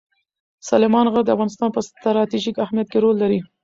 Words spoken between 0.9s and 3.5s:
غر د افغانستان په ستراتیژیک اهمیت کې رول لري.